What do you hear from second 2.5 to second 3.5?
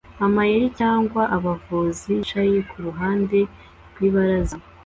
kuruhande